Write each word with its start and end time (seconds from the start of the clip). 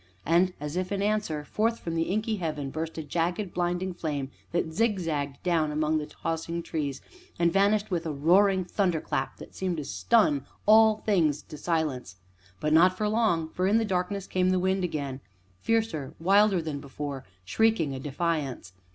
And, 0.25 0.53
as 0.59 0.75
if 0.77 0.91
in 0.91 1.03
answer, 1.03 1.45
forth 1.45 1.79
from 1.79 1.93
the 1.93 2.09
inky 2.09 2.37
heaven 2.37 2.71
burst 2.71 2.97
a 2.97 3.03
jagged, 3.03 3.53
blinding 3.53 3.93
flame, 3.93 4.31
that 4.51 4.73
zigzagged 4.73 5.43
down 5.43 5.71
among 5.71 5.99
the 5.99 6.07
tossing 6.07 6.63
trees, 6.63 7.01
and 7.37 7.53
vanished 7.53 7.91
with 7.91 8.07
a 8.07 8.11
roaring 8.11 8.65
thunder 8.65 8.99
clap 8.99 9.37
that 9.37 9.53
seemed 9.53 9.77
to 9.77 9.85
stun 9.85 10.43
all 10.65 10.97
things 11.05 11.43
to 11.43 11.55
silence. 11.55 12.15
But 12.59 12.73
not 12.73 12.97
for 12.97 13.07
long, 13.07 13.49
for 13.49 13.67
in 13.67 13.77
the 13.77 13.85
darkness 13.85 14.25
came 14.25 14.49
the 14.49 14.57
wind 14.57 14.83
again 14.83 15.19
fiercer, 15.59 16.15
wilder 16.19 16.63
than 16.63 16.79
before, 16.79 17.23
shrieking 17.45 17.93
a 17.93 17.99
defiance. 17.99 18.73